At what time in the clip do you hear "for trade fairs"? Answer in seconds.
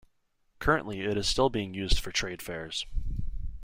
1.99-2.87